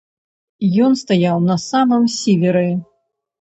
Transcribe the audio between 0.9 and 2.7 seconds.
стаяў на самым сіверы.